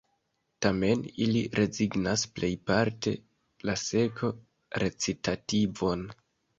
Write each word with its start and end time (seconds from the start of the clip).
Tamen 0.65 1.03
ili 1.25 1.43
rezignas 1.59 2.25
plejparte 2.39 3.15
la 3.71 3.79
seko-recitativon. 3.85 6.09